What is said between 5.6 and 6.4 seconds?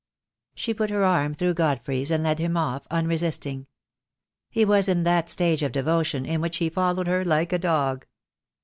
of devotion